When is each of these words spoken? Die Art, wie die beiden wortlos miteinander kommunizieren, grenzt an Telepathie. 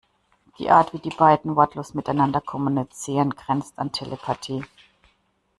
Die 0.57 0.71
Art, 0.71 0.93
wie 0.95 0.97
die 0.97 1.11
beiden 1.15 1.55
wortlos 1.55 1.93
miteinander 1.93 2.41
kommunizieren, 2.41 3.29
grenzt 3.35 3.77
an 3.77 3.91
Telepathie. 3.91 4.63